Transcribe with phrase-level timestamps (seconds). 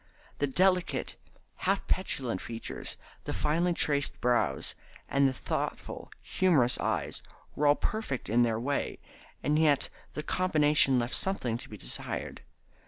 [0.39, 1.15] The delicate,
[1.57, 4.73] half petulant features, the finely traced brows,
[5.07, 7.21] and the thoughtful, humorous eyes
[7.55, 8.97] were all perfect in their way,
[9.43, 12.41] and yet the combination left something to be desired.